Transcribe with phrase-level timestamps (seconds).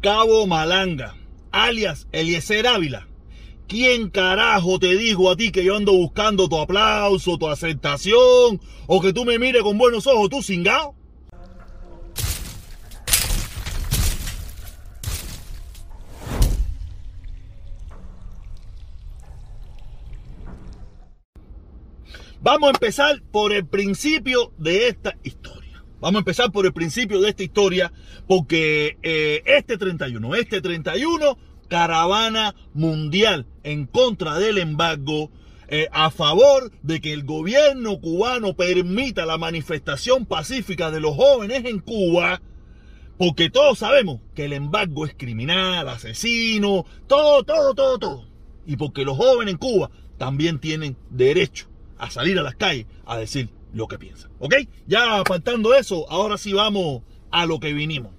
[0.00, 1.14] Cabo Malanga,
[1.52, 3.06] alias Eliezer Ávila.
[3.68, 9.00] ¿Quién carajo te dijo a ti que yo ando buscando tu aplauso, tu aceptación, o
[9.02, 10.96] que tú me mires con buenos ojos, tú cingao?
[22.40, 25.39] Vamos a empezar por el principio de esta historia.
[26.00, 27.92] Vamos a empezar por el principio de esta historia
[28.26, 31.36] porque eh, este 31, este 31,
[31.68, 35.30] caravana mundial en contra del embargo,
[35.68, 41.66] eh, a favor de que el gobierno cubano permita la manifestación pacífica de los jóvenes
[41.66, 42.40] en Cuba,
[43.18, 48.26] porque todos sabemos que el embargo es criminal, asesino, todo, todo, todo, todo.
[48.66, 53.18] Y porque los jóvenes en Cuba también tienen derecho a salir a las calles a
[53.18, 54.30] decir lo que piensan.
[54.38, 54.54] ¿Ok?
[54.86, 58.12] Ya apartando eso, ahora sí vamos a lo que vinimos.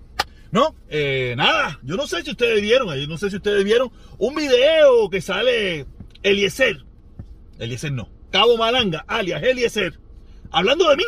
[0.51, 0.75] ¿No?
[0.89, 4.35] Eh, nada, yo no sé si ustedes vieron, yo no sé si ustedes vieron un
[4.35, 5.85] video que sale
[6.23, 6.83] Eliezer.
[7.57, 8.09] Eliezer no.
[8.31, 9.99] Cabo Malanga, alias Eliezer,
[10.51, 11.03] hablando de mí.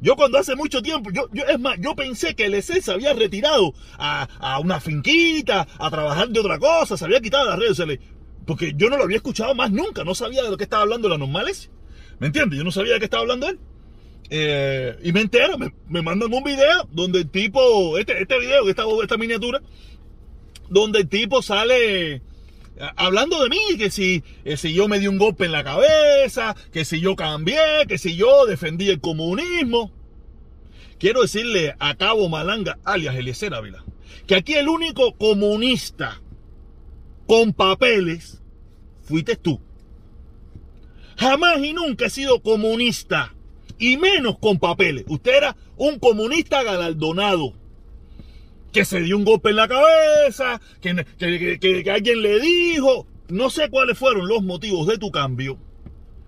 [0.00, 3.12] Yo cuando hace mucho tiempo, yo, yo es más, yo pensé que Eliezer se había
[3.12, 7.76] retirado a, a, una finquita, a trabajar de otra cosa, se había quitado de las
[7.76, 8.00] redes.
[8.44, 11.08] Porque yo no lo había escuchado más nunca, no sabía de lo que estaba hablando
[11.08, 11.70] la normales.
[12.18, 12.58] ¿Me entiendes?
[12.58, 13.58] Yo no sabía de qué estaba hablando él.
[14.30, 18.68] Eh, y me entero, me, me, mandan un video donde el tipo, este, este video,
[18.68, 19.62] esta, esta miniatura,
[20.68, 22.22] donde el tipo sale
[22.78, 25.64] eh, hablando de mí, que si, eh, si yo me di un golpe en la
[25.64, 29.92] cabeza, que si yo cambié, que si yo defendí el comunismo.
[30.98, 33.84] Quiero decirle a Cabo Malanga, alias Eliezer Ávila,
[34.26, 36.20] que aquí el único comunista
[37.26, 38.42] con papeles
[39.02, 39.60] fuiste tú.
[41.16, 43.34] Jamás y nunca he sido comunista,
[43.78, 45.04] y menos con papeles.
[45.08, 47.54] Usted era un comunista galardonado,
[48.72, 53.48] que se dio un golpe en la cabeza, que, que, que, alguien le dijo, no
[53.48, 55.58] sé cuáles fueron los motivos de tu cambio.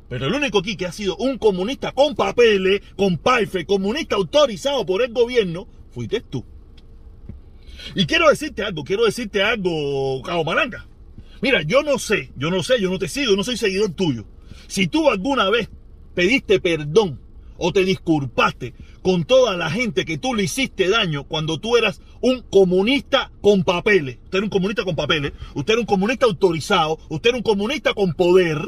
[0.09, 4.87] Pero el único aquí que ha sido un comunista con papeles, con PAIFE, comunista autorizado
[4.87, 6.45] por el gobierno, fuiste tú.
[7.95, 10.87] Y quiero decirte algo, quiero decirte algo, Cabo Malanga.
[11.43, 13.91] Mira, yo no sé, yo no sé, yo no te sigo, yo no soy seguidor
[13.91, 14.25] tuyo.
[14.69, 15.69] Si tú alguna vez
[16.15, 17.21] pediste perdón
[17.57, 22.01] o te disculpaste con toda la gente que tú le hiciste daño cuando tú eras
[22.21, 26.99] un comunista con papeles, usted era un comunista con papeles, usted era un comunista autorizado,
[27.09, 28.61] usted era un comunista con poder,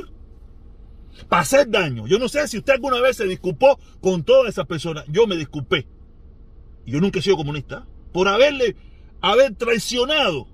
[1.28, 2.06] para hacer daño.
[2.06, 5.04] Yo no sé si usted alguna vez se disculpó con todas esas personas.
[5.08, 5.86] Yo me disculpé.
[6.86, 8.74] Yo nunca he sido comunista por haberle,
[9.20, 10.48] haber traicionado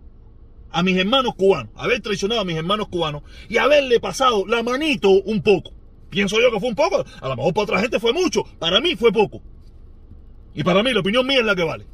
[0.71, 5.11] a mis hermanos cubanos, haber traicionado a mis hermanos cubanos y haberle pasado la manito
[5.11, 5.73] un poco.
[6.11, 8.81] Pienso yo que fue un poco, a lo mejor para otra gente fue mucho, para
[8.81, 9.43] mí fue poco.
[10.55, 11.87] Y para mí la opinión mía es la que vale.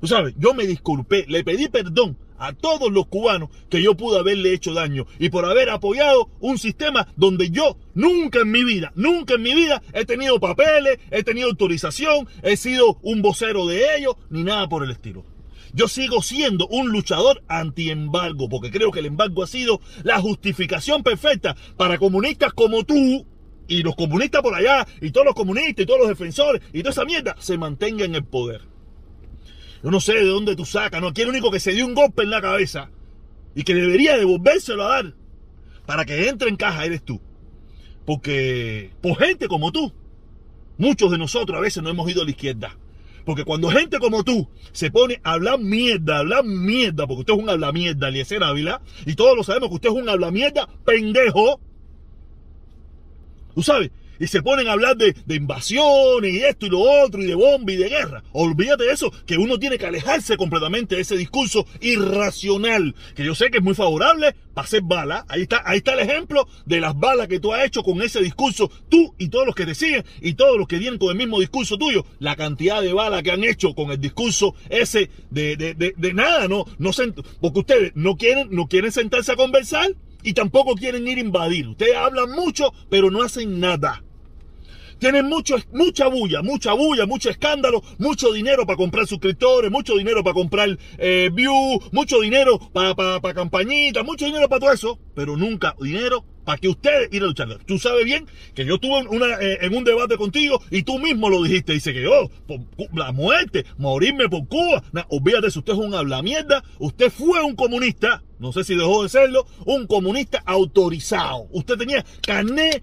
[0.00, 4.18] Tú sabes, yo me disculpé, le pedí perdón a todos los cubanos que yo pude
[4.18, 8.92] haberle hecho daño y por haber apoyado un sistema donde yo nunca en mi vida,
[8.94, 13.96] nunca en mi vida he tenido papeles, he tenido autorización, he sido un vocero de
[13.96, 15.24] ellos, ni nada por el estilo.
[15.72, 21.02] Yo sigo siendo un luchador anti-embargo, porque creo que el embargo ha sido la justificación
[21.02, 23.26] perfecta para comunistas como tú
[23.68, 26.90] y los comunistas por allá, y todos los comunistas y todos los defensores y toda
[26.90, 28.62] esa mierda se mantengan en el poder.
[29.82, 31.94] Yo no sé de dónde tú sacas, no, aquí el único que se dio un
[31.94, 32.90] golpe en la cabeza
[33.54, 35.14] y que debería devolvérselo a dar
[35.86, 37.20] para que entre en caja eres tú.
[38.04, 39.92] Porque por gente como tú,
[40.78, 42.76] muchos de nosotros a veces no hemos ido a la izquierda.
[43.26, 47.34] Porque cuando gente como tú se pone a hablar mierda, a hablar mierda, porque usted
[47.34, 50.30] es un habla mierda, Eliezer Ávila, y todos lo sabemos que usted es un habla
[50.30, 51.60] mierda pendejo.
[53.52, 53.90] ¿Tú sabes?
[54.18, 57.34] Y se ponen a hablar de, de, invasiones y esto y lo otro y de
[57.34, 58.22] bomba y de guerra.
[58.32, 63.34] Olvídate de eso, que uno tiene que alejarse completamente de ese discurso irracional, que yo
[63.34, 65.24] sé que es muy favorable para hacer balas.
[65.28, 68.20] Ahí está, ahí está el ejemplo de las balas que tú has hecho con ese
[68.20, 71.16] discurso, tú y todos los que te siguen y todos los que vienen con el
[71.16, 72.04] mismo discurso tuyo.
[72.18, 76.48] La cantidad de balas que han hecho con el discurso ese de, de, de, nada,
[76.48, 76.90] no, no
[77.40, 81.68] porque ustedes no quieren, no quieren sentarse a conversar y tampoco quieren ir a invadir.
[81.68, 84.02] Ustedes hablan mucho, pero no hacen nada.
[84.98, 90.24] Tienen mucho, mucha bulla, mucha bulla, mucho escándalo, mucho dinero para comprar suscriptores, mucho dinero
[90.24, 94.98] para comprar eh, views, mucho dinero para pa, pa campañitas, mucho dinero para todo eso,
[95.14, 97.48] pero nunca dinero para que ustedes ir a luchar.
[97.66, 101.28] Tú sabes bien que yo estuve una, eh, en un debate contigo y tú mismo
[101.28, 101.72] lo dijiste.
[101.72, 102.60] Dice que yo, por,
[102.94, 104.82] la muerte, morirme por Cuba.
[104.92, 108.74] Nah, olvídate, si usted es un habla mierda, usted fue un comunista no sé si
[108.74, 111.46] dejó de serlo, un comunista autorizado.
[111.50, 112.82] Usted tenía carné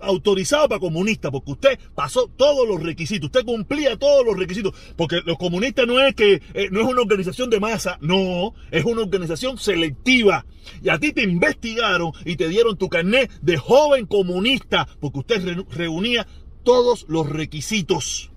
[0.00, 5.20] autorizado para comunista, porque usted pasó todos los requisitos, usted cumplía todos los requisitos, porque
[5.24, 9.02] los comunistas no es que eh, no es una organización de masa, no, es una
[9.02, 10.46] organización selectiva.
[10.82, 15.64] Y a ti te investigaron y te dieron tu carné de joven comunista, porque usted
[15.70, 16.26] reunía
[16.62, 18.30] todos los requisitos.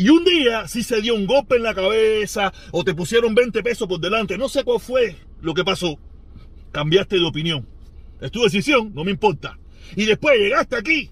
[0.00, 3.62] Y un día si se dio un golpe en la cabeza o te pusieron 20
[3.62, 5.98] pesos por delante, no sé cuál fue lo que pasó.
[6.72, 7.68] Cambiaste de opinión.
[8.18, 9.58] Es tu decisión, no me importa.
[9.94, 11.10] Y después llegaste aquí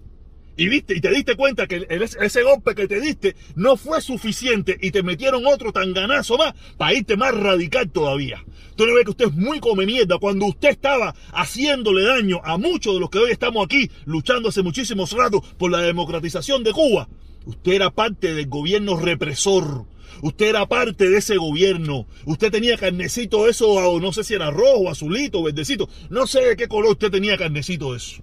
[0.57, 1.87] y viste y te diste cuenta que
[2.19, 6.95] ese golpe que te diste no fue suficiente y te metieron otro tanganazo más para
[6.95, 8.43] irte más radical todavía.
[8.75, 12.57] Tú no ves que usted es muy come mierda cuando usted estaba haciéndole daño a
[12.57, 16.73] muchos de los que hoy estamos aquí luchando hace muchísimos ratos por la democratización de
[16.73, 17.07] Cuba.
[17.49, 19.87] Usted era parte del gobierno represor.
[20.21, 22.07] Usted era parte de ese gobierno.
[22.27, 25.89] Usted tenía carnecito eso, no sé si era rojo, azulito, verdecito.
[26.11, 28.23] No sé de qué color usted tenía carnecito eso.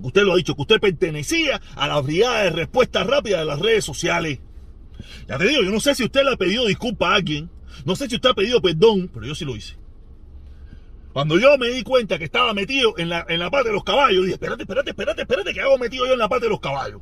[0.00, 3.58] Usted lo ha dicho, que usted pertenecía a la brigada de respuesta rápida de las
[3.58, 4.38] redes sociales.
[5.26, 7.50] Ya te digo, yo no sé si usted le ha pedido disculpa a alguien.
[7.84, 9.74] No sé si usted ha pedido perdón, pero yo sí lo hice.
[11.12, 13.82] Cuando yo me di cuenta que estaba metido en la, en la parte de los
[13.82, 16.60] caballos, dije, espérate, espérate, espérate, espérate, ¿qué hago metido yo en la parte de los
[16.60, 17.00] caballos?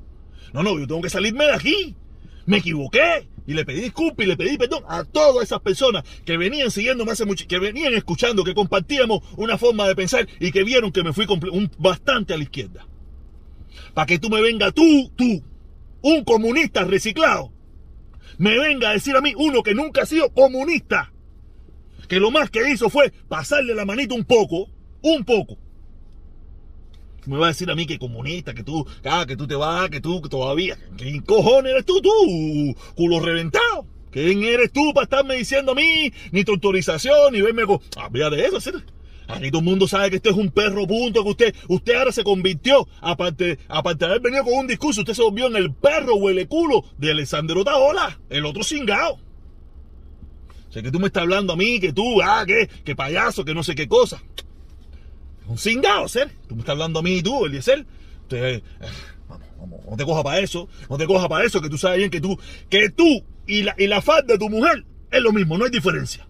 [0.53, 1.97] No, no, yo tengo que salirme de aquí.
[2.47, 3.29] Me equivoqué.
[3.47, 7.13] Y le pedí disculpas y le pedí perdón a todas esas personas que venían siguiéndome
[7.13, 11.03] hace mucho, que venían escuchando, que compartíamos una forma de pensar y que vieron que
[11.03, 11.27] me fui
[11.79, 12.87] bastante a la izquierda.
[13.93, 15.43] Para que tú me venga tú, tú,
[16.01, 17.53] un comunista reciclado,
[18.39, 21.13] me venga a decir a mí, uno que nunca ha sido comunista,
[22.09, 24.69] que lo más que hizo fue pasarle la manita un poco,
[25.03, 25.59] un poco,
[27.27, 29.89] me va a decir a mí que comunista, que tú, ah, que tú te vas,
[29.91, 30.77] que tú todavía.
[30.97, 32.77] ¿Quién cojones eres tú, tú?
[32.95, 33.87] Culo reventado.
[34.11, 36.13] ¿Quién eres tú para estarme diciendo a mí?
[36.31, 37.81] Ni tu autorización, ni verme con.
[37.97, 38.71] Ah, mira de eso, ¿sí?
[39.27, 42.13] Aquí todo el mundo sabe que este es un perro punto, que usted, usted ahora
[42.13, 45.73] se convirtió, aparte, aparte de haber venido con un discurso, usted se volvió en el
[45.73, 49.15] perro huele culo de Alessandro Otaola, el otro cingao.
[49.15, 53.47] O sea, que tú me estás hablando a mí, que tú, ah, que, que payaso,
[53.47, 54.21] que no sé qué cosa
[55.49, 56.31] un cingado, ser.
[56.49, 57.87] Tú me estás hablando a mí y tú, Eliezer.
[58.31, 58.63] Eh,
[59.29, 61.99] vamos, vamos, no te coja para eso, no te coja para eso, que tú sabes
[61.99, 62.39] bien que tú,
[62.69, 65.71] que tú y la, y la falda de tu mujer es lo mismo, no hay
[65.71, 66.27] diferencia.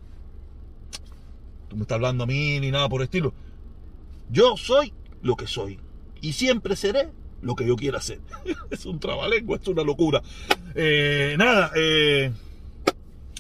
[1.69, 3.33] Tú me estás hablando a mí ni nada por el estilo.
[4.31, 5.79] Yo soy lo que soy
[6.21, 7.09] y siempre seré
[7.43, 8.21] lo que yo quiera ser.
[8.71, 10.23] es un trabalengua, es una locura.
[10.75, 12.33] Eh, nada, eh,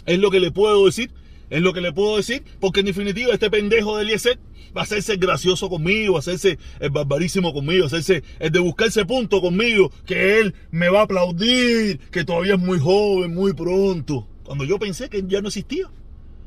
[0.06, 1.10] es lo que le puedo decir,
[1.50, 4.38] es lo que le puedo decir, porque en definitiva este pendejo de Eliezer
[4.74, 10.40] hacerse gracioso conmigo, hacerse el barbarísimo conmigo, hacerse el de buscar ese punto conmigo, que
[10.40, 14.28] él me va a aplaudir, que todavía es muy joven, muy pronto.
[14.44, 15.90] Cuando yo pensé que ya no existía.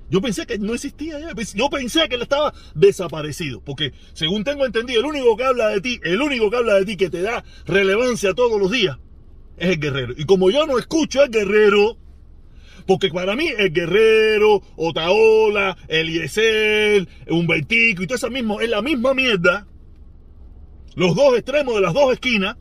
[0.10, 1.32] Yo pensé que no existía ya.
[1.54, 3.62] Yo pensé que él estaba desaparecido.
[3.62, 6.86] Porque según tengo entendido, el único que habla de ti, el único que habla de
[6.86, 8.98] ti que te da relevancia todos los días,
[9.58, 10.14] es el guerrero.
[10.18, 11.98] Y como yo no escucho al guerrero,
[12.88, 19.14] porque para mí el Guerrero, Otaola, Eliezer, Humbertico y todo eso mismo es la misma
[19.14, 19.68] mierda.
[20.96, 22.56] Los dos extremos de las dos esquinas.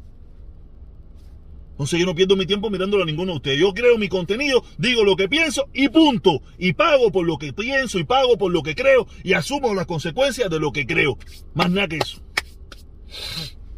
[1.71, 3.61] Entonces yo no pierdo mi tiempo mirándolo a ninguno de ustedes.
[3.61, 6.43] Yo creo mi contenido, digo lo que pienso y punto.
[6.59, 9.87] Y pago por lo que pienso y pago por lo que creo y asumo las
[9.87, 11.19] consecuencias de lo que creo.
[11.55, 12.21] Más nada que eso.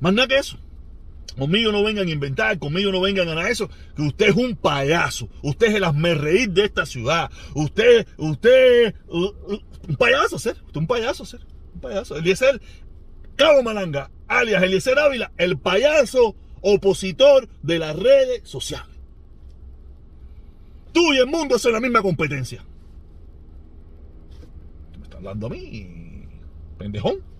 [0.00, 0.58] Más nada que eso.
[1.38, 5.28] Conmigo no vengan a inventar, conmigo no vengan a eso, que usted es un payaso,
[5.42, 11.24] usted es el asmerreír de esta ciudad, usted, usted, un payaso ser, usted un payaso
[11.24, 11.40] ser,
[11.74, 12.16] un payaso.
[12.16, 12.60] Eliezer
[13.36, 18.96] Cabo Malanga, alias Eliezer Ávila, el payaso opositor de las redes sociales.
[20.92, 22.64] Tú y el mundo hacen la misma competencia.
[24.98, 26.26] ¿Me está hablando a mí?
[26.78, 27.37] Pendejón.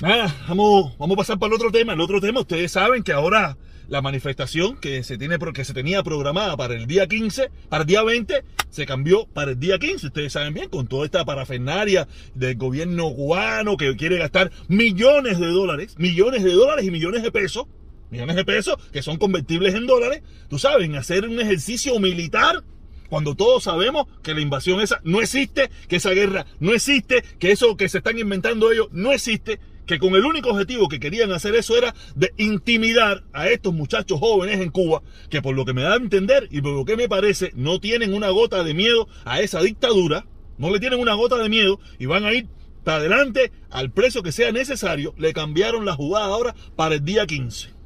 [0.00, 1.92] Nada, vamos, vamos a pasar para el otro tema.
[1.92, 6.02] El otro tema, ustedes saben que ahora la manifestación que se, tiene, que se tenía
[6.02, 10.06] programada para el día 15, para el día 20, se cambió para el día 15.
[10.06, 15.48] Ustedes saben bien, con toda esta parafernaria del gobierno cubano que quiere gastar millones de
[15.48, 17.66] dólares, millones de dólares y millones de pesos,
[18.10, 22.64] millones de pesos que son convertibles en dólares, tú sabes, en hacer un ejercicio militar
[23.10, 27.50] cuando todos sabemos que la invasión esa no existe, que esa guerra no existe, que
[27.50, 31.32] eso que se están inventando ellos no existe, que con el único objetivo que querían
[31.32, 35.72] hacer eso era de intimidar a estos muchachos jóvenes en Cuba, que por lo que
[35.72, 38.74] me da a entender y por lo que me parece, no tienen una gota de
[38.74, 40.26] miedo a esa dictadura,
[40.58, 42.46] no le tienen una gota de miedo y van a ir
[42.84, 47.26] para adelante al precio que sea necesario, le cambiaron la jugada ahora para el día
[47.26, 47.80] 15.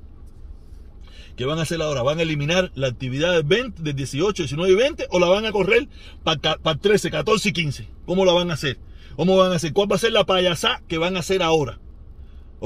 [1.37, 2.03] ¿Qué van a hacer ahora?
[2.03, 5.45] ¿Van a eliminar la actividad del 20, del 18, 19 y 20 o la van
[5.45, 5.89] a correr
[6.23, 7.89] para, para 13, 14 y 15?
[8.07, 8.79] ¿Cómo la van a hacer?
[9.17, 9.73] ¿Cómo van a hacer?
[9.73, 11.81] ¿Cuál va a ser la payasá que van a hacer ahora?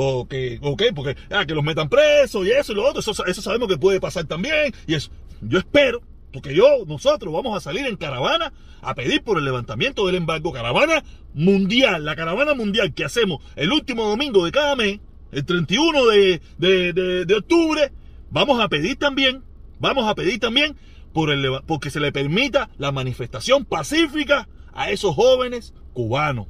[0.01, 3.27] O que, ok, porque ah, que los metan presos y eso y lo otro, eso,
[3.27, 4.73] eso sabemos que puede pasar también.
[4.87, 6.03] Y eso, yo espero,
[6.33, 10.53] porque yo, nosotros vamos a salir en caravana a pedir por el levantamiento del embargo,
[10.53, 11.03] caravana
[11.35, 15.01] mundial, la caravana mundial que hacemos el último domingo de cada mes,
[15.33, 17.91] el 31 de, de, de, octubre,
[18.31, 19.43] vamos a pedir también,
[19.81, 20.77] vamos a pedir también
[21.13, 26.47] por el, porque se le permita la manifestación pacífica a esos jóvenes cubanos.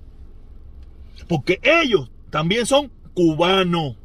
[1.27, 3.97] Porque ellos también son cubanos.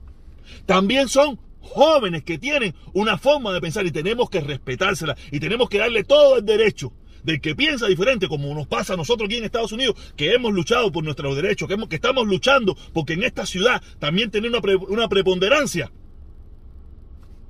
[0.65, 5.69] También son jóvenes que tienen una forma de pensar y tenemos que respetársela y tenemos
[5.69, 6.91] que darle todo el derecho
[7.21, 10.51] del que piensa diferente, como nos pasa a nosotros aquí en Estados Unidos, que hemos
[10.51, 14.59] luchado por nuestros derechos, que, que estamos luchando porque en esta ciudad también tiene una,
[14.87, 15.91] una preponderancia.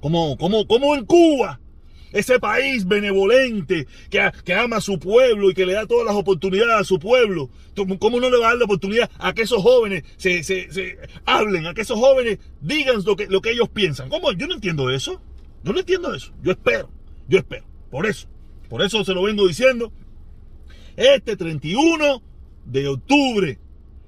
[0.02, 1.62] Como, como, como en Cuba,
[2.14, 6.16] ese país benevolente que, que, ama a su pueblo y que le da todas las
[6.16, 7.50] oportunidades a su pueblo.
[8.00, 11.66] ¿Cómo no le va a dar la oportunidad a que esos jóvenes se, se, hablen,
[11.66, 14.10] a que esos jóvenes digan lo que, lo que ellos piensan?
[14.10, 14.32] ¿Cómo?
[14.32, 15.22] Yo no entiendo eso.
[15.64, 16.32] Yo no entiendo eso.
[16.42, 16.90] Yo espero,
[17.28, 17.66] yo espero.
[17.90, 18.28] Por eso,
[18.70, 19.92] por eso se lo vengo diciendo.
[20.96, 22.22] Este 31
[22.66, 23.60] de octubre,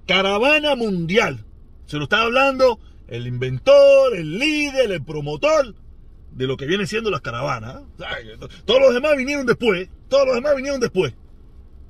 [0.06, 1.44] caravana mundial.
[1.88, 5.76] Se lo está hablando el inventor, el líder, el promotor
[6.36, 7.82] de lo que vienen siendo las caravanas.
[8.66, 11.14] Todos los demás vinieron después, todos los demás vinieron después.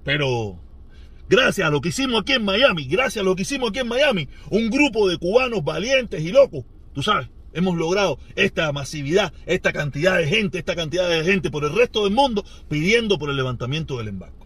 [0.03, 0.59] Pero
[1.27, 3.87] gracias a lo que hicimos aquí en Miami, gracias a lo que hicimos aquí en
[3.87, 9.73] Miami, un grupo de cubanos valientes y locos, tú sabes, hemos logrado esta masividad, esta
[9.73, 13.37] cantidad de gente, esta cantidad de gente por el resto del mundo pidiendo por el
[13.37, 14.45] levantamiento del embargo.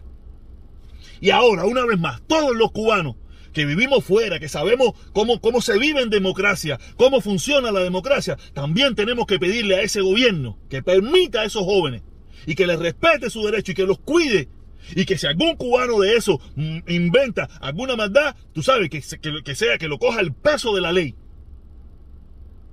[1.20, 3.16] Y ahora, una vez más, todos los cubanos
[3.52, 8.36] que vivimos fuera, que sabemos cómo, cómo se vive en democracia, cómo funciona la democracia,
[8.54, 12.02] también tenemos que pedirle a ese gobierno que permita a esos jóvenes
[12.46, 14.48] y que les respete su derecho y que los cuide.
[14.96, 19.42] Y que si algún cubano de eso mm, inventa alguna maldad, tú sabes que, que,
[19.44, 21.14] que sea que lo coja el peso de la ley.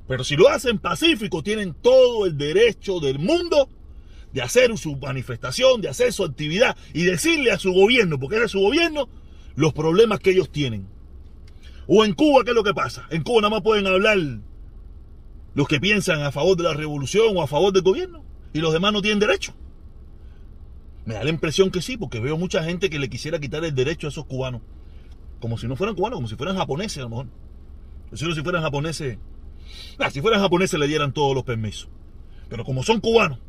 [0.07, 3.69] Pero si lo hacen pacífico, tienen todo el derecho del mundo
[4.31, 8.51] de hacer su manifestación, de hacer su actividad y decirle a su gobierno, porque es
[8.51, 9.09] su gobierno,
[9.57, 10.87] los problemas que ellos tienen.
[11.87, 13.07] O en Cuba, ¿qué es lo que pasa?
[13.09, 14.17] En Cuba nada más pueden hablar
[15.55, 18.23] los que piensan a favor de la revolución o a favor del gobierno.
[18.53, 19.53] Y los demás no tienen derecho.
[21.05, 23.73] Me da la impresión que sí, porque veo mucha gente que le quisiera quitar el
[23.73, 24.61] derecho a esos cubanos.
[25.39, 27.27] Como si no fueran cubanos, como si fueran japoneses a lo mejor.
[28.13, 29.17] Si fueran japoneses,
[29.97, 31.89] ah, si fueran japoneses le dieran todos los permisos.
[32.47, 33.39] Pero como son cubanos,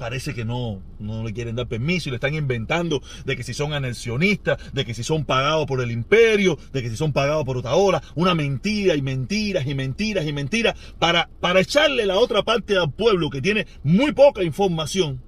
[0.00, 3.52] parece que no, no le quieren dar permiso y le están inventando de que si
[3.52, 7.44] son anexionistas, de que si son pagados por el imperio, de que si son pagados
[7.44, 12.42] por Otaola, una mentira y mentiras y mentiras y mentiras para, para echarle la otra
[12.42, 15.22] parte al pueblo que tiene muy poca información.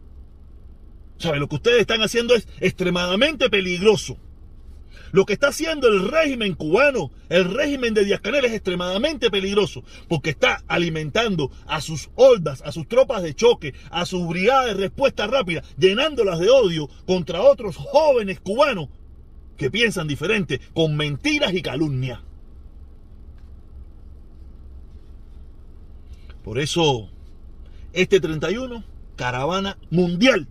[1.19, 1.39] ¿Sabe?
[1.39, 4.17] Lo que ustedes están haciendo es extremadamente peligroso.
[5.13, 9.85] Lo que está haciendo el régimen cubano, el régimen de Díaz Canel es extremadamente peligroso
[10.09, 14.75] porque está alimentando a sus hordas, a sus tropas de choque, a sus brigadas de
[14.75, 18.89] respuesta rápida, llenándolas de odio contra otros jóvenes cubanos
[19.59, 22.23] que piensan diferente, con mentiras y calumnia.
[26.43, 27.11] Por eso,
[27.93, 28.83] este 31,
[29.17, 30.49] caravana mundial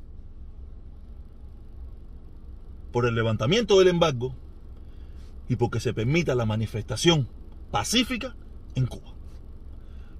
[2.91, 4.35] por el levantamiento del embargo
[5.51, 7.27] y porque se permita la manifestación
[7.71, 8.37] pacífica
[8.73, 9.13] en Cuba.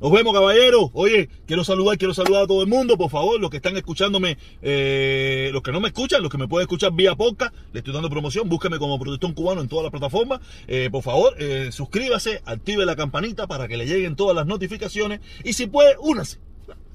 [0.02, 0.90] Nos vemos, caballeros.
[0.92, 2.98] Oye, quiero saludar, quiero saludar a todo el mundo.
[2.98, 6.50] Por favor, los que están escuchándome, eh, los que no me escuchan, los que me
[6.50, 8.50] pueden escuchar vía podcast, le estoy dando promoción.
[8.50, 10.42] Búsqueme como Protestón Cubano en todas las plataformas.
[10.68, 15.22] Eh, por favor, eh, suscríbase, active la campanita para que le lleguen todas las notificaciones.
[15.46, 16.40] Y si puede, únase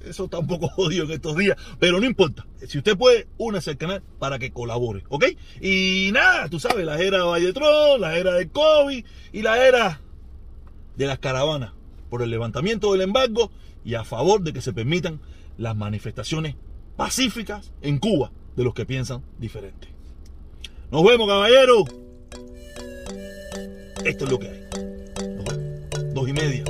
[0.09, 2.45] eso está un poco jodido en estos días, pero no importa.
[2.67, 5.25] Si usted puede, únase al canal para que colabore, ¿ok?
[5.61, 10.01] Y nada, tú sabes, la era de Valletrón, la era de COVID y la era
[10.95, 11.71] de las caravanas
[12.09, 13.51] por el levantamiento del embargo
[13.85, 15.19] y a favor de que se permitan
[15.57, 16.55] las manifestaciones
[16.95, 19.87] pacíficas en Cuba de los que piensan diferente.
[20.91, 21.83] Nos vemos, caballeros.
[24.03, 24.63] Esto es lo que hay.
[26.13, 26.63] Dos y media.